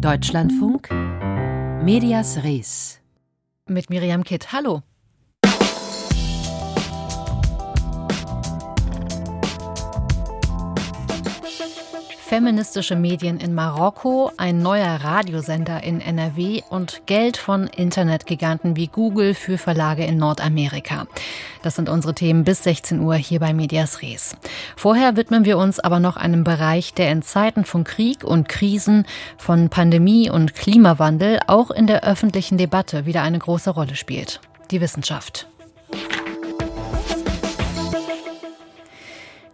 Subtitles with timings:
[0.00, 0.90] Deutschlandfunk
[1.82, 3.00] Medias Res
[3.66, 4.52] mit Miriam Kitt.
[4.52, 4.82] Hallo.
[12.18, 19.32] Feministische Medien in Marokko, ein neuer Radiosender in NRW und Geld von Internetgiganten wie Google
[19.32, 21.06] für Verlage in Nordamerika.
[21.66, 24.36] Das sind unsere Themen bis 16 Uhr hier bei Medias Res.
[24.76, 29.04] Vorher widmen wir uns aber noch einem Bereich, der in Zeiten von Krieg und Krisen,
[29.36, 34.40] von Pandemie und Klimawandel auch in der öffentlichen Debatte wieder eine große Rolle spielt.
[34.70, 35.48] Die Wissenschaft.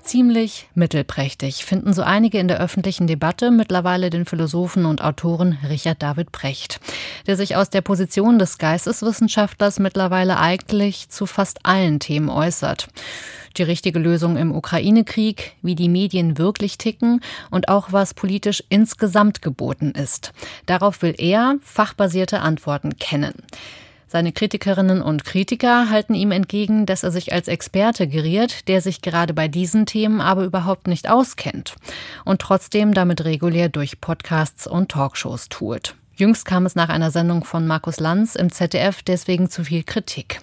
[0.03, 6.03] Ziemlich mittelprächtig, finden so einige in der öffentlichen Debatte mittlerweile den Philosophen und Autoren Richard
[6.03, 6.81] David Brecht,
[7.27, 12.89] der sich aus der Position des Geisteswissenschaftlers mittlerweile eigentlich zu fast allen Themen äußert.
[13.57, 19.43] Die richtige Lösung im Ukraine-Krieg, wie die Medien wirklich ticken und auch was politisch insgesamt
[19.43, 20.33] geboten ist.
[20.67, 23.35] Darauf will er fachbasierte Antworten kennen.
[24.13, 29.01] Seine Kritikerinnen und Kritiker halten ihm entgegen, dass er sich als Experte geriert, der sich
[29.01, 31.77] gerade bei diesen Themen aber überhaupt nicht auskennt
[32.27, 35.95] und trotzdem damit regulär durch Podcasts und Talkshows tourt.
[36.15, 40.43] Jüngst kam es nach einer Sendung von Markus Lanz im ZDF deswegen zu viel Kritik.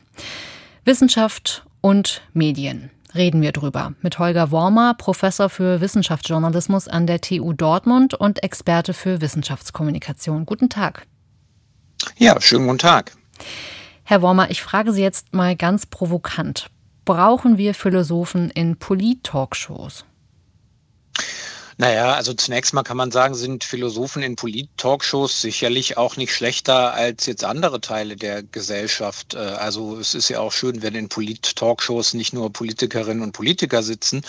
[0.84, 2.90] Wissenschaft und Medien.
[3.14, 8.96] Reden wir drüber mit Holger Wormer, Professor für Wissenschaftsjournalismus an der TU Dortmund und Experte
[8.96, 10.48] für Wissenschaftskommunikation.
[10.48, 11.06] Guten Tag.
[12.18, 13.12] Ja, schönen guten Tag.
[14.04, 16.68] Herr Wormer, ich frage Sie jetzt mal ganz provokant.
[17.06, 20.06] Brauchen wir Philosophen in Polit-Talkshows?
[21.82, 26.94] Naja, also zunächst mal kann man sagen, sind Philosophen in Polit-Talkshows sicherlich auch nicht schlechter
[26.94, 29.34] als jetzt andere Teile der Gesellschaft.
[29.34, 33.82] Äh, also es ist ja auch schön, wenn in Polit-Talkshows nicht nur Politikerinnen und Politiker
[33.82, 34.24] sitzen,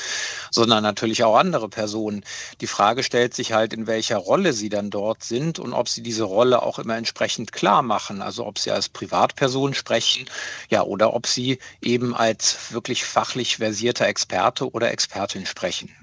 [0.52, 2.24] sondern natürlich auch andere Personen.
[2.60, 6.04] Die Frage stellt sich halt, in welcher Rolle sie dann dort sind und ob sie
[6.04, 8.22] diese Rolle auch immer entsprechend klar machen.
[8.22, 10.30] Also ob sie als Privatperson sprechen,
[10.68, 15.99] ja, oder ob sie eben als wirklich fachlich versierter Experte oder Expertin sprechen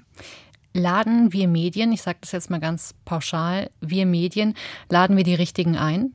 [0.78, 4.54] laden wir Medien, ich sage das jetzt mal ganz pauschal, wir Medien,
[4.88, 6.14] laden wir die richtigen ein?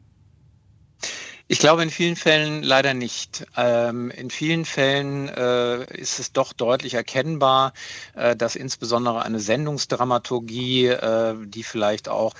[1.49, 3.45] Ich glaube in vielen Fällen leider nicht.
[3.57, 7.73] Ähm, in vielen Fällen äh, ist es doch deutlich erkennbar,
[8.15, 12.33] äh, dass insbesondere eine Sendungsdramaturgie, äh, die vielleicht auch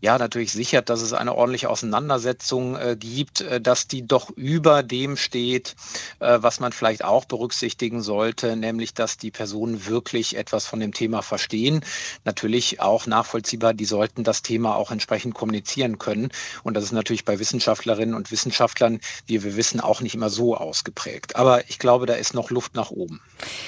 [0.00, 4.82] ja natürlich sichert, dass es eine ordentliche Auseinandersetzung äh, gibt, äh, dass die doch über
[4.82, 5.74] dem steht,
[6.20, 10.92] äh, was man vielleicht auch berücksichtigen sollte, nämlich dass die Personen wirklich etwas von dem
[10.92, 11.84] Thema verstehen.
[12.24, 16.30] Natürlich auch nachvollziehbar, die sollten das Thema auch entsprechend kommunizieren können.
[16.62, 20.56] Und das ist natürlich bei Wissenschaftlerinnen und Wissenschaftlern, wie wir wissen, auch nicht immer so
[20.56, 21.36] ausgeprägt.
[21.36, 23.20] Aber ich glaube, da ist noch Luft nach oben.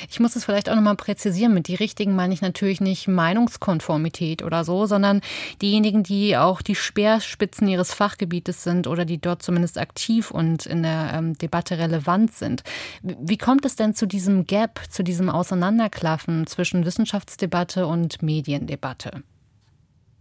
[0.08, 1.54] Ich muss es vielleicht auch nochmal präzisieren.
[1.54, 5.20] Mit die richtigen meine ich natürlich nicht Meinungskonformität oder so, sondern
[5.60, 10.66] diejenigen, die die auch die Speerspitzen ihres Fachgebietes sind oder die dort zumindest aktiv und
[10.66, 12.62] in der ähm, Debatte relevant sind.
[13.02, 19.22] Wie kommt es denn zu diesem Gap, zu diesem Auseinanderklaffen zwischen Wissenschaftsdebatte und Mediendebatte?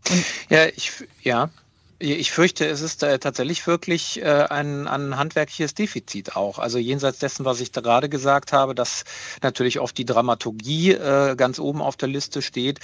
[0.09, 1.49] Und ja, ich, ja,
[2.01, 6.57] ich fürchte, es ist äh, tatsächlich wirklich äh, ein, ein handwerkliches Defizit auch.
[6.57, 9.03] Also jenseits dessen, was ich da gerade gesagt habe, dass
[9.41, 12.79] natürlich oft die Dramaturgie äh, ganz oben auf der Liste steht,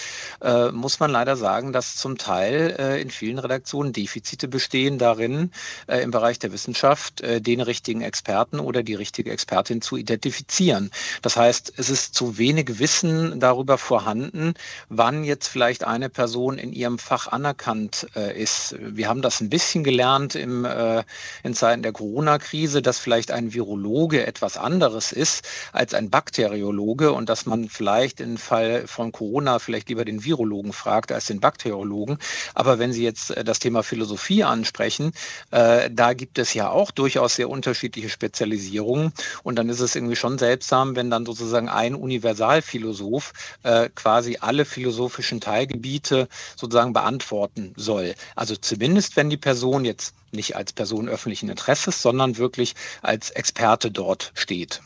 [0.72, 5.52] muss man leider sagen, dass zum Teil in vielen Redaktionen Defizite bestehen darin,
[5.88, 10.92] im Bereich der Wissenschaft den richtigen Experten oder die richtige Expertin zu identifizieren.
[11.22, 14.54] Das heißt, es ist zu wenig Wissen darüber vorhanden,
[14.90, 18.76] wann jetzt vielleicht eine Person in ihrem Fach anerkannt ist.
[18.80, 21.04] Wir wir haben das ein bisschen gelernt im, äh,
[21.44, 27.30] in Zeiten der Corona-Krise, dass vielleicht ein Virologe etwas anderes ist als ein Bakteriologe und
[27.30, 32.18] dass man vielleicht im Fall von Corona vielleicht lieber den Virologen fragt als den Bakteriologen.
[32.56, 35.12] Aber wenn Sie jetzt äh, das Thema Philosophie ansprechen,
[35.52, 39.14] äh, da gibt es ja auch durchaus sehr unterschiedliche Spezialisierungen.
[39.44, 44.66] Und dann ist es irgendwie schon seltsam, wenn dann sozusagen ein Universalphilosoph äh, quasi alle
[44.66, 48.16] philosophischen Teilgebiete sozusagen beantworten soll.
[48.36, 53.30] Also zumindest Zumindest wenn die Person jetzt nicht als Person öffentlichen Interesses, sondern wirklich als
[53.30, 54.80] Experte dort steht.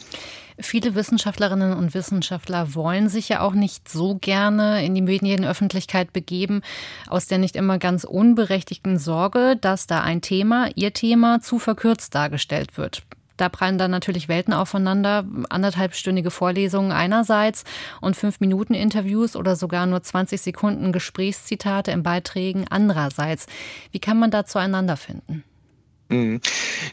[0.58, 6.64] Viele Wissenschaftlerinnen und Wissenschaftler wollen sich ja auch nicht so gerne in die Medienöffentlichkeit begeben,
[7.08, 12.16] aus der nicht immer ganz unberechtigten Sorge, dass da ein Thema, ihr Thema, zu verkürzt
[12.16, 13.04] dargestellt wird.
[13.40, 15.24] Da prallen dann natürlich Welten aufeinander.
[15.50, 17.64] Anderthalbstündige Vorlesungen einerseits
[18.02, 23.48] und fünf Minuten Interviews oder sogar nur 20 Sekunden Gesprächszitate in Beiträgen andererseits.
[23.94, 25.46] Wie kann man da zueinander finden?
[26.10, 26.42] Mhm.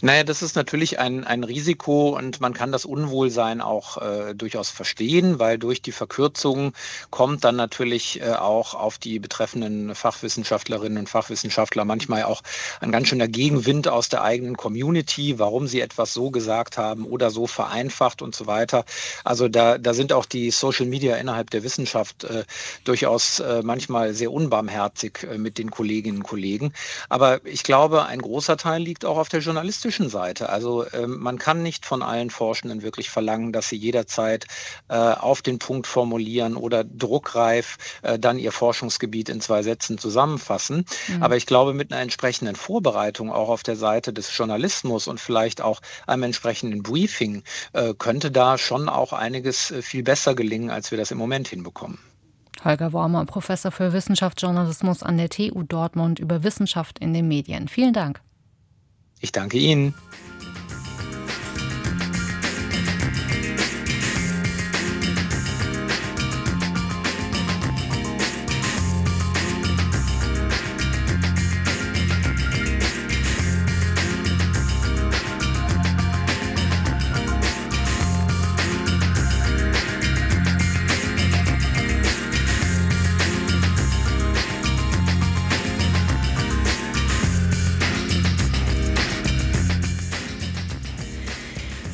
[0.02, 4.68] Naja, das ist natürlich ein, ein Risiko und man kann das Unwohlsein auch äh, durchaus
[4.68, 6.74] verstehen, weil durch die Verkürzung
[7.08, 12.42] kommt dann natürlich äh, auch auf die betreffenden Fachwissenschaftlerinnen und Fachwissenschaftler manchmal auch
[12.80, 17.30] ein ganz schöner Gegenwind aus der eigenen Community, warum sie etwas so gesagt haben oder
[17.30, 18.84] so vereinfacht und so weiter.
[19.24, 22.44] Also da, da sind auch die Social Media innerhalb der Wissenschaft äh,
[22.84, 26.74] durchaus äh, manchmal sehr unbarmherzig äh, mit den Kolleginnen und Kollegen.
[27.08, 30.48] Aber ich glaube, ein großer Teil liegt auch auf der journalistischen Seite.
[30.48, 34.46] Also ähm, man kann nicht von allen Forschenden wirklich verlangen, dass sie jederzeit
[34.88, 40.84] äh, auf den Punkt formulieren oder druckreif äh, dann ihr Forschungsgebiet in zwei Sätzen zusammenfassen.
[41.08, 41.22] Mhm.
[41.22, 45.60] Aber ich glaube, mit einer entsprechenden Vorbereitung auch auf der Seite des Journalismus und vielleicht
[45.60, 47.42] auch einem entsprechenden Briefing
[47.72, 51.48] äh, könnte da schon auch einiges äh, viel besser gelingen, als wir das im Moment
[51.48, 51.98] hinbekommen.
[52.64, 57.68] Holger Wormer, Professor für Wissenschaftsjournalismus an der TU Dortmund über Wissenschaft in den Medien.
[57.68, 58.20] Vielen Dank.
[59.20, 59.94] Ich danke Ihnen.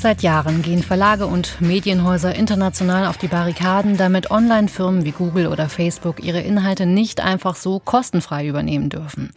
[0.03, 5.69] Seit Jahren gehen Verlage und Medienhäuser international auf die Barrikaden, damit Online-Firmen wie Google oder
[5.69, 9.31] Facebook ihre Inhalte nicht einfach so kostenfrei übernehmen dürfen.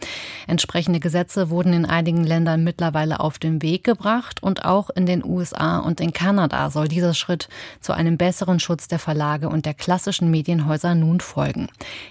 [0.46, 5.24] Entsprechende Gesetze wurden in einigen Ländern mittlerweile auf den Weg gebracht und auch in den
[5.24, 7.48] USA und in Kanada soll dieser Schritt
[7.80, 11.68] zu einem besseren Schutz der Verlage und der klassischen Medienhäuser nun folgen.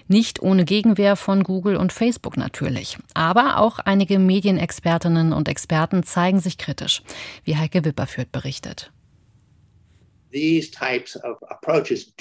[0.08, 2.98] Nicht ohne Gegenwehr von Google und Facebook natürlich.
[3.14, 7.02] Aber auch einige Medienexpertinnen und Experten zeigen sich kritisch,
[7.44, 7.82] wie Heike
[10.36, 12.16] Wipper führt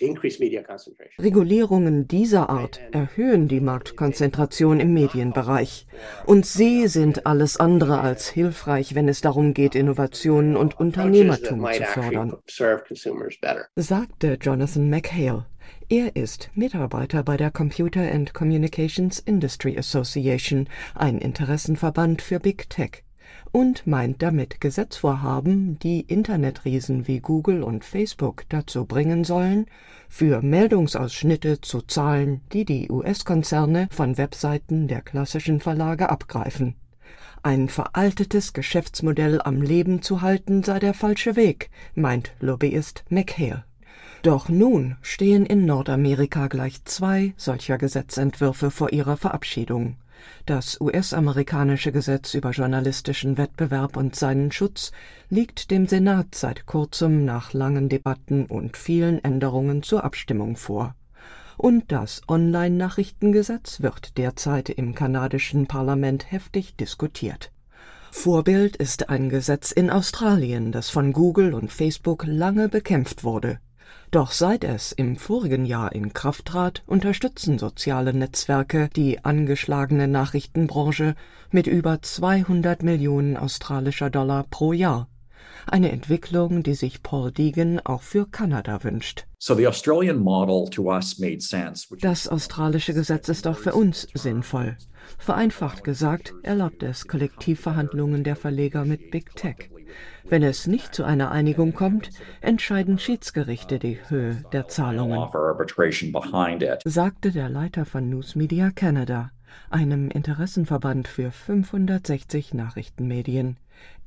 [0.00, 1.18] berichtet berichtet.
[1.18, 5.86] Regulierungen dieser Art erhöhen die Marktkonzentration im Medienbereich.
[6.26, 11.84] Und sie sind alles andere als hilfreich, wenn es darum geht, Innovationen und Unternehmertum zu
[11.84, 12.36] fördern,
[13.76, 15.46] sagte Jonathan McHale.
[15.88, 23.05] Er ist Mitarbeiter bei der Computer and Communications Industry Association, ein Interessenverband für Big Tech
[23.56, 29.64] und meint damit Gesetzvorhaben, die Internetriesen wie Google und Facebook dazu bringen sollen,
[30.10, 36.74] für Meldungsausschnitte zu zahlen, die die US-Konzerne von Webseiten der klassischen Verlage abgreifen.
[37.42, 43.64] Ein veraltetes Geschäftsmodell am Leben zu halten sei der falsche Weg, meint Lobbyist McHale.
[44.20, 49.96] Doch nun stehen in Nordamerika gleich zwei solcher Gesetzentwürfe vor ihrer Verabschiedung.
[50.46, 54.92] Das US-amerikanische Gesetz über journalistischen Wettbewerb und seinen Schutz
[55.28, 60.94] liegt dem Senat seit kurzem nach langen Debatten und vielen Änderungen zur Abstimmung vor.
[61.56, 67.50] Und das Online-Nachrichtengesetz wird derzeit im kanadischen Parlament heftig diskutiert.
[68.12, 73.58] Vorbild ist ein Gesetz in Australien, das von Google und Facebook lange bekämpft wurde.
[74.10, 81.14] Doch seit es im vorigen Jahr in Kraft trat, unterstützen soziale Netzwerke die angeschlagene Nachrichtenbranche
[81.50, 85.08] mit über 200 Millionen australischer Dollar pro Jahr.
[85.66, 89.26] Eine Entwicklung, die sich Paul Deegan auch für Kanada wünscht.
[92.00, 94.76] Das australische Gesetz ist auch für uns sinnvoll.
[95.18, 99.70] Vereinfacht gesagt erlaubt es Kollektivverhandlungen der Verleger mit Big Tech.
[100.24, 105.28] Wenn es nicht zu einer Einigung kommt, entscheiden Schiedsgerichte die Höhe der Zahlungen,
[106.84, 109.30] sagte der Leiter von News Media Canada,
[109.70, 113.56] einem Interessenverband für 560 Nachrichtenmedien.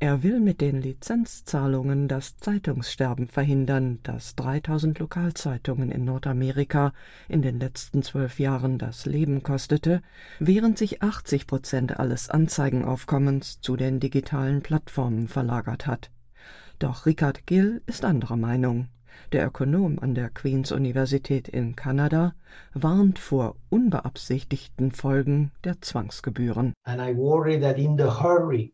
[0.01, 6.93] Er will mit den Lizenzzahlungen das Zeitungssterben verhindern, das 3000 Lokalzeitungen in Nordamerika
[7.27, 10.01] in den letzten zwölf Jahren das Leben kostete,
[10.39, 16.11] während sich 80 Prozent alles Anzeigenaufkommens zu den digitalen Plattformen verlagert hat.
[16.79, 18.87] Doch Richard Gill ist anderer Meinung.
[19.33, 22.33] Der Ökonom an der Queen's Universität in Kanada
[22.73, 26.73] warnt vor unbeabsichtigten Folgen der Zwangsgebühren.
[26.85, 28.73] And I worry that in the hurry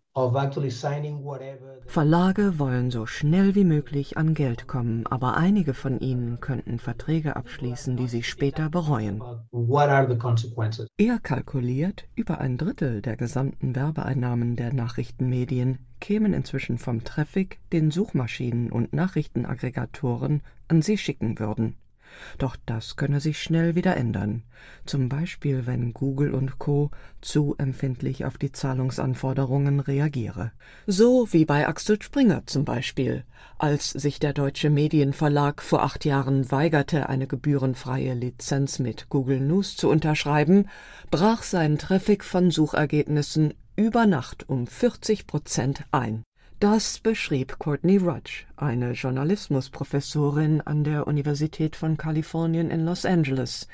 [1.88, 7.36] Verlage wollen so schnell wie möglich an Geld kommen, aber einige von ihnen könnten Verträge
[7.36, 9.22] abschließen, die sie später bereuen.
[10.98, 17.91] Er kalkuliert, über ein Drittel der gesamten Werbeeinnahmen der Nachrichtenmedien kämen inzwischen vom Traffic, den
[17.91, 21.75] Suchmaschinen und Nachrichtenaggregatoren an sie schicken würden.
[22.38, 24.43] Doch das könne sich schnell wieder ändern.
[24.86, 26.91] Zum Beispiel, wenn Google und Co.
[27.22, 30.51] zu empfindlich auf die Zahlungsanforderungen reagiere.
[30.88, 33.24] So wie bei Axel Springer zum Beispiel.
[33.57, 39.77] Als sich der Deutsche Medienverlag vor acht Jahren weigerte, eine gebührenfreie Lizenz mit Google News
[39.77, 40.67] zu unterschreiben,
[41.12, 46.24] brach sein Traffic von Suchergebnissen über Nacht um 40 Prozent ein.
[46.62, 53.67] Das beschrieb Courtney Rudge, eine Journalismusprofessorin an der Universität von Kalifornien in Los Angeles,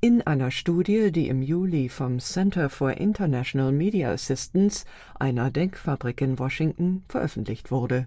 [0.00, 4.84] in einer Studie, die im Juli vom Center for International Media Assistance,
[5.18, 8.06] einer Denkfabrik in Washington, veröffentlicht wurde.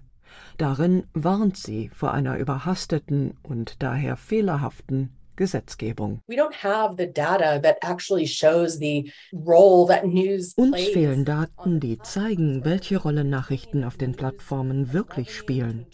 [0.56, 5.10] Darin warnt sie vor einer überhasteten und daher fehlerhaften
[5.42, 6.22] Gesetzgebung.
[10.56, 15.86] Uns fehlen Daten, die zeigen, welche Rolle Nachrichten auf den Plattformen wirklich spielen.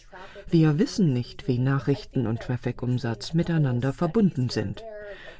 [0.51, 4.83] Wir wissen nicht, wie Nachrichten und Traffic-Umsatz miteinander verbunden sind.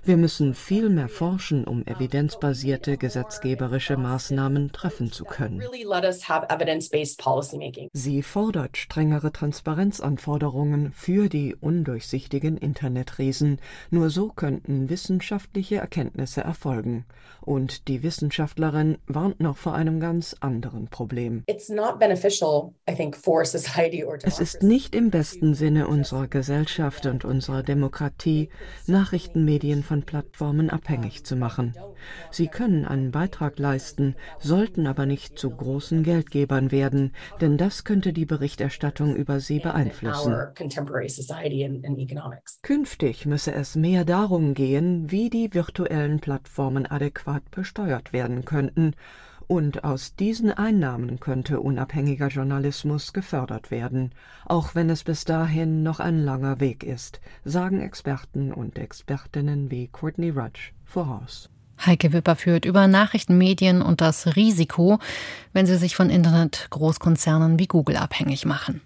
[0.03, 5.62] Wir müssen viel mehr forschen, um evidenzbasierte gesetzgeberische Maßnahmen treffen zu können.
[7.94, 13.60] Sie fordert strengere Transparenzanforderungen für die undurchsichtigen Internetriesen.
[13.89, 17.06] Nur so könnten wissenschaftliche Erkenntnisse erfolgen.
[17.41, 21.44] Und die Wissenschaftlerin warnt noch vor einem ganz anderen Problem.
[21.48, 21.70] Es
[24.39, 28.50] ist nicht im besten Sinne unserer Gesellschaft und unserer Demokratie,
[28.88, 31.74] Nachrichtenmedien von Plattformen abhängig zu machen.
[32.29, 38.13] Sie können einen Beitrag leisten, sollten aber nicht zu großen Geldgebern werden, denn das könnte
[38.13, 40.36] die Berichterstattung über sie beeinflussen.
[42.62, 48.93] Künftig müsse es mehr darum gehen, wie die virtuellen Plattformen adäquat besteuert werden könnten,
[49.50, 54.12] und aus diesen Einnahmen könnte unabhängiger Journalismus gefördert werden,
[54.46, 59.88] auch wenn es bis dahin noch ein langer Weg ist, sagen Experten und Expertinnen wie
[59.88, 61.50] Courtney Rudge voraus.
[61.84, 65.00] Heike Wipper führt über Nachrichtenmedien und das Risiko,
[65.51, 68.82] wenn sie sich von Internet-Großkonzernen wie Google abhängig machen.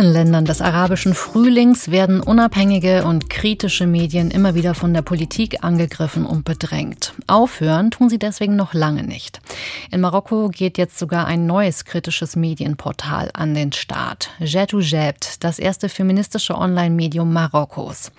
[0.00, 5.64] Vielen Ländern des arabischen Frühlings werden unabhängige und kritische Medien immer wieder von der Politik
[5.64, 7.14] angegriffen und bedrängt.
[7.26, 9.40] Aufhören tun sie deswegen noch lange nicht.
[9.90, 14.28] In Marokko geht jetzt sogar ein neues kritisches Medienportal an den Start.
[14.40, 18.12] Jetou Jebt, das erste feministische Online-Medium Marokkos.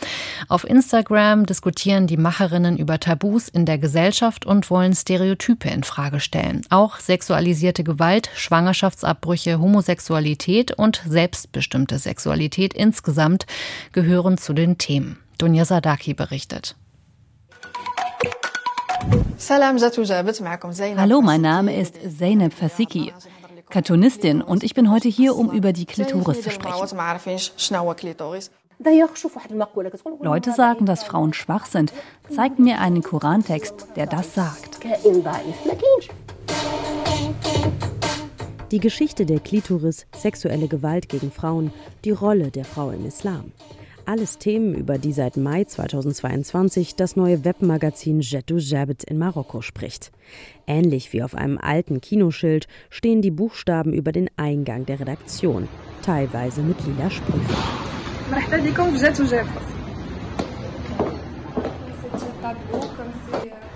[0.47, 6.19] Auf Instagram diskutieren die Macherinnen über Tabus in der Gesellschaft und wollen Stereotype in Frage
[6.19, 6.63] stellen.
[6.71, 13.45] Auch sexualisierte Gewalt, Schwangerschaftsabbrüche, Homosexualität und Selbst selbstbestimmte Sexualität insgesamt
[13.91, 15.10] gehören zu den Themen.
[15.41, 16.75] Dunja Sadaki berichtet.
[20.97, 23.11] Hallo, mein Name ist Zeynep Fasiki,
[23.71, 26.95] Cartoonistin und ich bin heute hier, um über die Klitoris zu sprechen.
[30.21, 31.91] Leute sagen, dass Frauen schwach sind.
[32.29, 34.79] Zeigt mir einen Korantext, der das sagt.
[38.71, 41.73] Die Geschichte der Klitoris, sexuelle Gewalt gegen Frauen,
[42.05, 43.51] die Rolle der Frau im Islam.
[44.11, 50.11] Alles Themen, über die seit Mai 2022 das neue Webmagazin Jetou Jabet in Marokko spricht.
[50.67, 55.69] Ähnlich wie auf einem alten Kinoschild stehen die Buchstaben über den Eingang der Redaktion,
[56.01, 57.55] teilweise mit lila Sprüchen.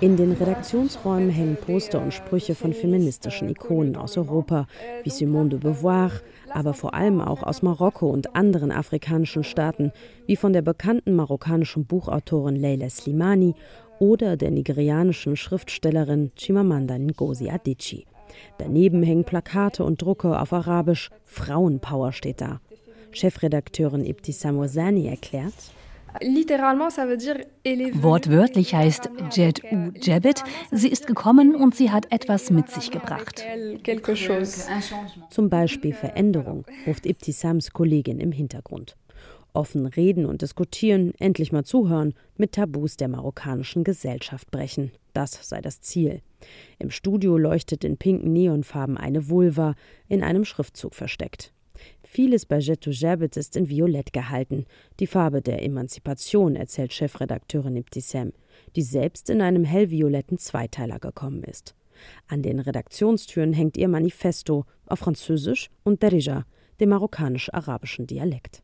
[0.02, 4.66] In den Redaktionsräumen hängen Poster und Sprüche von feministischen Ikonen aus Europa,
[5.02, 6.10] wie Simone de Beauvoir,
[6.56, 9.92] aber vor allem auch aus Marokko und anderen afrikanischen Staaten,
[10.26, 13.54] wie von der bekannten marokkanischen Buchautorin Leila Slimani
[13.98, 18.06] oder der nigerianischen Schriftstellerin Chimamanda Ngozi Adichie.
[18.56, 21.10] Daneben hängen Plakate und Drucke auf Arabisch.
[21.24, 22.60] Frauenpower steht da.
[23.12, 25.52] Chefredakteurin Ibtissam Ozani erklärt,
[28.02, 33.44] Wortwörtlich heißt Jed U Jebet, sie ist gekommen und sie hat etwas mit sich gebracht.
[35.30, 38.96] Zum Beispiel Veränderung, ruft Ibtisams Kollegin im Hintergrund.
[39.52, 44.92] Offen reden und diskutieren, endlich mal zuhören, mit Tabus der marokkanischen Gesellschaft brechen.
[45.14, 46.20] Das sei das Ziel.
[46.78, 49.74] Im Studio leuchtet in pinken Neonfarben eine Vulva,
[50.08, 51.54] in einem Schriftzug versteckt.
[52.16, 54.64] Vieles bei Jetou Jabet ist in Violett gehalten,
[55.00, 58.32] die Farbe der Emanzipation, erzählt Chefredakteurin Ibtissem,
[58.74, 61.74] die selbst in einem hellvioletten Zweiteiler gekommen ist.
[62.26, 66.46] An den Redaktionstüren hängt ihr Manifesto auf Französisch und Derija,
[66.80, 68.62] dem marokkanisch-arabischen Dialekt.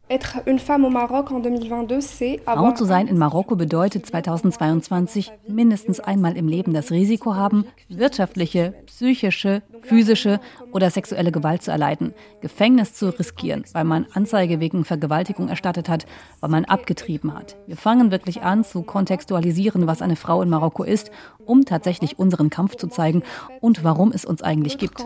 [2.44, 8.74] Frau zu sein in Marokko bedeutet 2022 mindestens einmal im Leben das Risiko haben, wirtschaftliche,
[8.86, 10.40] psychische, physische
[10.72, 16.06] oder sexuelle Gewalt zu erleiden, Gefängnis zu riskieren, weil man Anzeige wegen Vergewaltigung erstattet hat,
[16.40, 17.56] weil man abgetrieben hat.
[17.66, 21.10] Wir fangen wirklich an zu kontextualisieren, was eine Frau in Marokko ist,
[21.46, 23.22] um tatsächlich unseren Kampf zu zeigen
[23.60, 25.04] und warum es uns eigentlich gibt.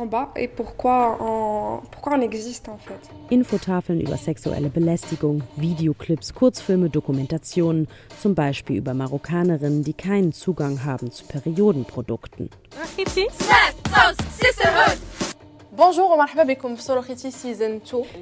[3.31, 7.89] Infotafeln über sexuelle Belästigung, Videoclips, Kurzfilme, Dokumentationen,
[8.21, 12.51] zum Beispiel über Marokkanerinnen, die keinen Zugang haben zu Periodenprodukten.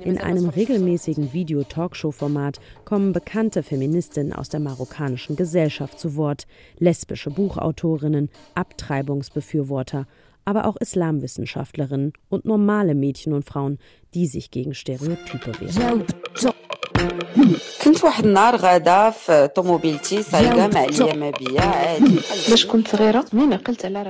[0.02, 8.28] In einem regelmäßigen Video-Talkshow-Format kommen bekannte Feministinnen aus der marokkanischen Gesellschaft zu Wort, lesbische Buchautorinnen,
[8.54, 10.06] Abtreibungsbefürworter
[10.44, 13.78] aber auch Islamwissenschaftlerinnen und normale Mädchen und Frauen,
[14.14, 16.04] die sich gegen Stereotype wehren.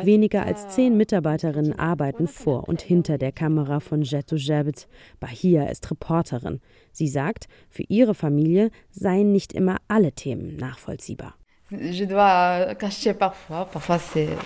[0.04, 4.86] Weniger als zehn Mitarbeiterinnen arbeiten vor und hinter der Kamera von Jetou Jabet.
[5.20, 6.60] Bahia ist Reporterin.
[6.92, 11.34] Sie sagt, für ihre Familie seien nicht immer alle Themen nachvollziehbar.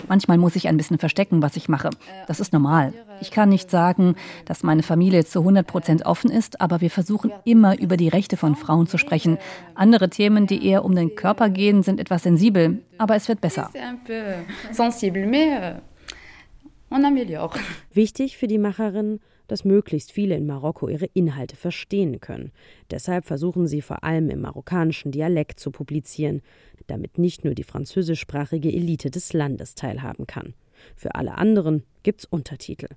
[0.08, 1.90] Manchmal muss ich ein bisschen verstecken, was ich mache.
[2.28, 2.92] Das ist normal.
[3.20, 7.32] Ich kann nicht sagen, dass meine Familie zu 100 Prozent offen ist, aber wir versuchen
[7.44, 9.38] immer über die Rechte von Frauen zu sprechen.
[9.74, 13.70] Andere Themen, die eher um den Körper gehen, sind etwas sensibel, aber es wird besser.
[17.92, 22.52] Wichtig für die Macherin, dass möglichst viele in Marokko ihre Inhalte verstehen können.
[22.90, 26.42] Deshalb versuchen sie vor allem im marokkanischen Dialekt zu publizieren,
[26.86, 30.54] damit nicht nur die französischsprachige Elite des Landes teilhaben kann.
[30.94, 32.88] Für alle anderen gibt's Untertitel.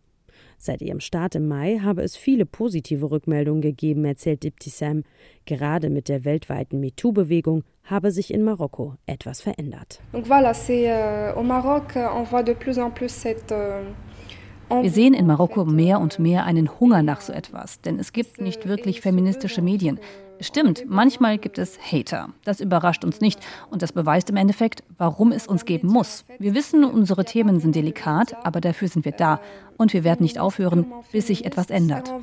[0.58, 5.04] Seit ihrem Start im Mai habe es viele positive Rückmeldungen gegeben, erzählt Diptissam.
[5.46, 10.00] Gerade mit der weltweiten MeToo-Bewegung habe sich in Marokko etwas verändert.
[10.12, 13.82] Donc voilà, euh, au Maroc, on voit de plus en plus cette euh,
[14.80, 18.40] wir sehen in Marokko mehr und mehr einen Hunger nach so etwas, denn es gibt
[18.40, 20.00] nicht wirklich feministische Medien.
[20.40, 22.30] Stimmt, manchmal gibt es Hater.
[22.44, 26.26] Das überrascht uns nicht und das beweist im Endeffekt, warum es uns geben muss.
[26.40, 29.40] Wir wissen, unsere Themen sind delikat, aber dafür sind wir da
[29.78, 32.12] und wir werden nicht aufhören, bis sich etwas ändert.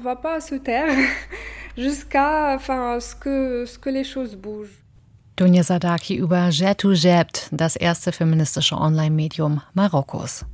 [5.37, 10.45] Dunja Sadaki über Jetou Jebt, das erste feministische Online-Medium Marokkos.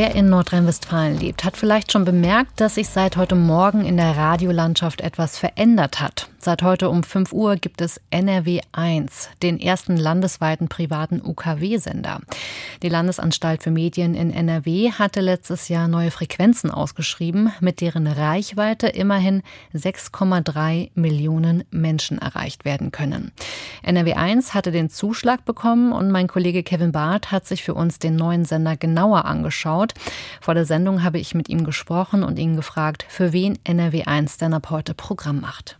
[0.00, 4.16] Wer in Nordrhein-Westfalen lebt, hat vielleicht schon bemerkt, dass sich seit heute Morgen in der
[4.16, 6.30] Radiolandschaft etwas verändert hat.
[6.42, 12.20] Seit heute um 5 Uhr gibt es NRW 1, den ersten landesweiten privaten UKW-Sender.
[12.82, 18.88] Die Landesanstalt für Medien in NRW hatte letztes Jahr neue Frequenzen ausgeschrieben, mit deren Reichweite
[18.88, 19.42] immerhin
[19.74, 23.32] 6,3 Millionen Menschen erreicht werden können.
[23.82, 27.98] NRW 1 hatte den Zuschlag bekommen und mein Kollege Kevin Barth hat sich für uns
[27.98, 29.92] den neuen Sender genauer angeschaut.
[30.40, 34.38] Vor der Sendung habe ich mit ihm gesprochen und ihn gefragt, für wen NRW 1
[34.38, 35.79] denn ab heute Programm macht.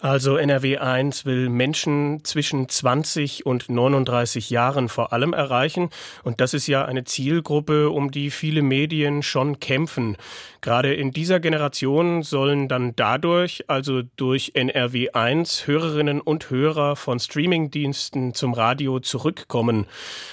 [0.00, 5.88] Also NRW 1 will Menschen zwischen 20 und 39 Jahren vor allem erreichen.
[6.22, 10.16] Und das ist ja eine Zielgruppe, um die viele Medien schon kämpfen.
[10.60, 17.18] Gerade in dieser Generation sollen dann dadurch, also durch NRW 1, Hörerinnen und Hörer von
[17.18, 19.86] Streamingdiensten zum Radio zurückkommen.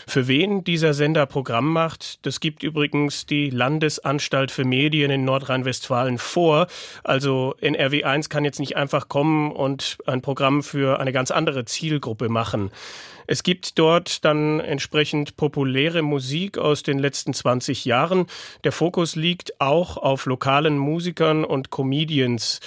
[0.08, 6.18] Für wen dieser Sender Programm macht, das gibt übrigens die Landesanstalt für Medien in Nordrhein-Westfalen
[6.18, 6.68] vor.
[7.04, 11.66] Also NRW 1 kann jetzt nicht einfach kommen und ein Programm für eine ganz andere
[11.66, 12.72] Zielgruppe machen.
[13.28, 18.26] Es gibt dort dann entsprechend populäre Musik aus den letzten 20 Jahren.
[18.64, 22.60] Der Fokus liegt auch auf lokalen Musikern und Comedians.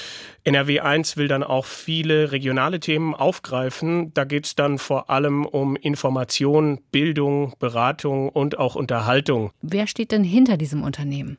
[0.44, 4.14] NRW 1 will dann auch viele regionale Themen aufgreifen.
[4.14, 9.50] Da geht es dann vor allem um Information, Bildung, Beratung und auch Unterhaltung.
[9.60, 11.36] Wer steht denn hinter diesem Unternehmen?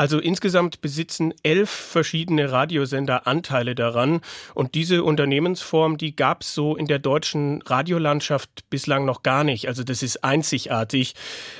[0.00, 4.20] Also insgesamt besitzen elf verschiedene Radiosender Anteile daran.
[4.54, 9.66] Und diese Unternehmensform, die gab es so in der deutschen Radiolandschaft bislang noch gar nicht.
[9.66, 11.16] Also das ist einzigartig.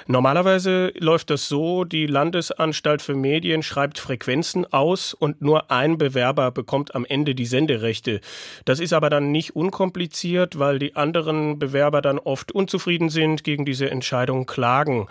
[0.06, 6.52] Normalerweise läuft das so, die Landesanstalt für Medien schreibt Frequenzen aus und nur ein Bewerber
[6.52, 8.20] bekommt am Ende die Senderechte.
[8.64, 13.64] Das ist aber dann nicht unkompliziert, weil die anderen Bewerber dann oft unzufrieden sind, gegen
[13.64, 15.08] diese Entscheidung klagen.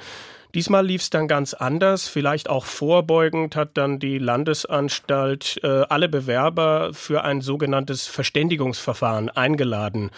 [0.58, 2.08] Diesmal lief es dann ganz anders.
[2.08, 10.10] Vielleicht auch vorbeugend hat dann die Landesanstalt äh, alle Bewerber für ein sogenanntes Verständigungsverfahren eingeladen.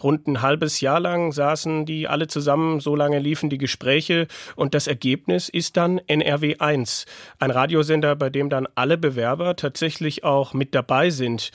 [0.00, 4.74] Rund ein halbes Jahr lang saßen die alle zusammen, so lange liefen die Gespräche und
[4.74, 7.06] das Ergebnis ist dann NRW 1,
[7.40, 11.50] ein Radiosender, bei dem dann alle Bewerber tatsächlich auch mit dabei sind.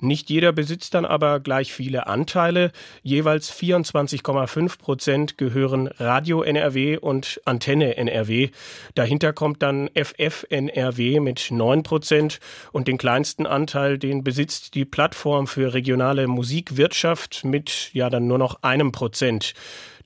[0.00, 2.70] Nicht jeder besitzt dann aber gleich viele Anteile.
[3.02, 8.50] Jeweils 24,5 Prozent gehören Radio NRW und Antenne NRW.
[8.94, 12.38] Dahinter kommt dann FF NRW mit 9 Prozent
[12.72, 18.38] und den kleinsten Anteil, den besitzt die Plattform für regionale Musikwirtschaft mit ja dann nur
[18.38, 19.54] noch einem Prozent.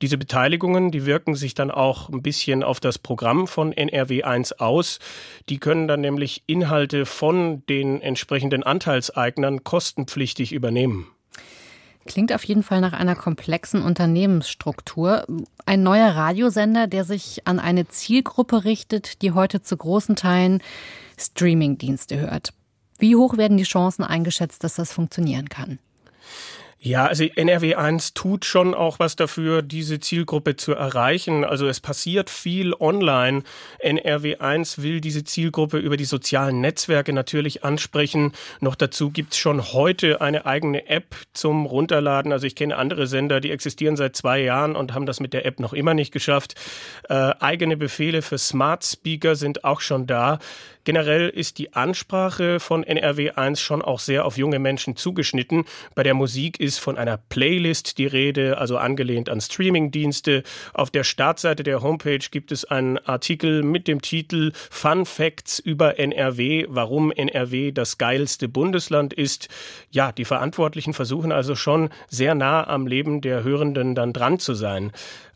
[0.03, 4.99] Diese Beteiligungen, die wirken sich dann auch ein bisschen auf das Programm von NRW1 aus.
[5.49, 11.07] Die können dann nämlich Inhalte von den entsprechenden Anteilseignern kostenpflichtig übernehmen.
[12.05, 15.25] Klingt auf jeden Fall nach einer komplexen Unternehmensstruktur.
[15.67, 20.63] Ein neuer Radiosender, der sich an eine Zielgruppe richtet, die heute zu großen Teilen
[21.17, 22.53] Streamingdienste hört.
[22.99, 25.79] Wie hoch werden die Chancen eingeschätzt, dass das funktionieren kann?
[26.85, 31.45] Ja, also NRW 1 tut schon auch was dafür, diese Zielgruppe zu erreichen.
[31.45, 33.45] Also es passiert viel online.
[33.79, 38.33] NRW 1 will diese Zielgruppe über die sozialen Netzwerke natürlich ansprechen.
[38.59, 42.33] Noch dazu gibt's schon heute eine eigene App zum Runterladen.
[42.33, 45.47] Also ich kenne andere Sender, die existieren seit zwei Jahren und haben das mit der
[45.47, 46.57] App noch immer nicht geschafft.
[47.09, 50.41] Äh, eigene Befehle für Smart Speaker sind auch schon da.
[50.85, 55.65] Generell ist die Ansprache von NRW 1 schon auch sehr auf junge Menschen zugeschnitten.
[55.95, 60.43] Bei der Musik ist von einer Playlist die Rede, also angelehnt an Streamingdienste.
[60.75, 66.01] Auf der Startseite der Homepage gibt es einen Artikel mit dem Titel Fun Facts über
[66.01, 69.49] NRW, warum NRW das geilste Bundesland ist.
[69.91, 74.55] Ja, die Verantwortlichen versuchen also schon sehr nah am Leben der Hörenden dann dran zu
[74.55, 74.91] sein.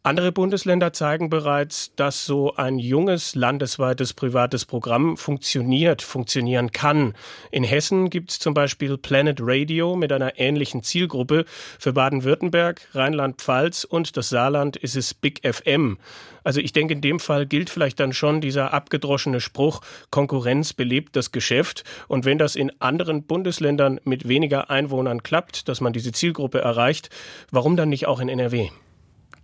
[0.07, 7.15] Andere Bundesländer zeigen bereits, dass so ein junges landesweites privates Programm funktioniert, funktionieren kann.
[7.51, 11.45] In Hessen gibt es zum Beispiel Planet Radio mit einer ähnlichen Zielgruppe.
[11.81, 15.99] Für Baden-Württemberg, Rheinland-Pfalz und das Saarland ist es Big FM.
[16.45, 21.17] Also ich denke, in dem Fall gilt vielleicht dann schon dieser abgedroschene Spruch, Konkurrenz belebt
[21.17, 21.83] das Geschäft.
[22.07, 27.11] Und wenn das in anderen Bundesländern mit weniger Einwohnern klappt, dass man diese Zielgruppe erreicht,
[27.51, 28.71] warum dann nicht auch in NRW?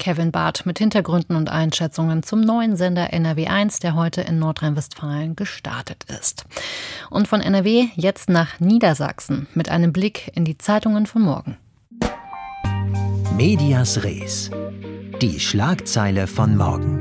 [0.02, 6.06] Kevin Barth mit Hintergründen und Einschätzungen zum neuen Sender NRW1, der heute in Nordrhein-Westfalen gestartet
[6.08, 6.44] ist.
[7.08, 11.56] Und von NRW jetzt nach Niedersachsen mit einem Blick in die Zeitungen von morgen.
[13.36, 14.50] Medias Res.
[15.20, 16.98] Die Schlagzeile von morgen.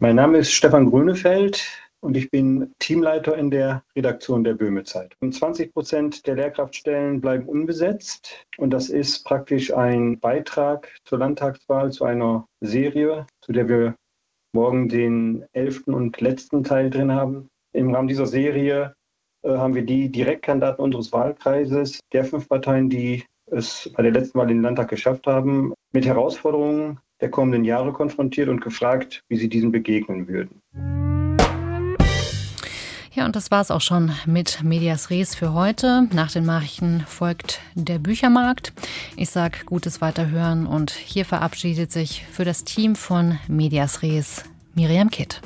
[0.00, 1.62] Mein Name ist Stefan Grünefeld
[2.00, 5.16] und ich bin Teamleiter in der Redaktion der Böhme Zeit.
[5.20, 12.04] 20 Prozent der Lehrkraftstellen bleiben unbesetzt und das ist praktisch ein Beitrag zur Landtagswahl, zu
[12.04, 13.94] einer Serie, zu der wir
[14.52, 17.48] morgen den elften und letzten Teil drin haben.
[17.72, 18.94] Im Rahmen dieser Serie
[19.42, 24.38] äh, haben wir die Direktkandidaten unseres Wahlkreises, der fünf Parteien, die es bei der letzten
[24.38, 29.36] Wahl in den Landtag geschafft haben, mit Herausforderungen der kommenden Jahre konfrontiert und gefragt, wie
[29.36, 30.62] sie diesen begegnen würden.
[33.20, 36.08] Ja, und das war es auch schon mit Medias Res für heute.
[36.10, 38.72] Nach den Nachrichten folgt der Büchermarkt.
[39.14, 45.10] Ich sage gutes Weiterhören und hier verabschiedet sich für das Team von Medias Res Miriam
[45.10, 45.42] Kitt.